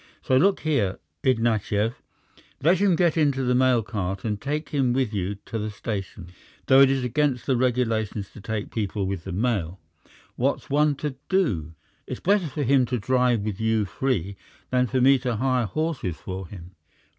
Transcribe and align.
So 0.23 0.35
look 0.35 0.61
here, 0.61 0.97
Ignatyev, 1.23 1.93
let 2.63 2.79
him 2.79 2.95
get 2.95 3.17
into 3.17 3.43
the 3.43 3.53
mail 3.53 3.83
cart 3.83 4.25
and 4.25 4.41
take 4.41 4.69
him 4.69 4.93
with 4.93 5.13
you 5.13 5.35
to 5.45 5.59
the 5.59 5.69
station: 5.69 6.29
though 6.65 6.81
it 6.81 6.89
is 6.89 7.03
against 7.03 7.45
the 7.45 7.55
regulations 7.55 8.31
to 8.31 8.41
take 8.41 8.71
people 8.73 9.05
with 9.05 9.25
the 9.25 9.31
mail, 9.31 9.79
what's 10.37 10.71
one 10.71 10.95
to 11.05 11.17
do? 11.29 11.75
It's 12.07 12.19
better 12.19 12.47
for 12.47 12.63
him 12.63 12.87
to 12.87 12.97
drive 12.97 13.41
with 13.41 13.61
you 13.61 13.85
free 13.85 14.37
than 14.71 14.87
for 14.87 14.99
me 14.99 15.19
to 15.19 15.35
hire 15.35 15.67
horses 15.67 16.15
for 16.17 16.47
him." 16.47 16.71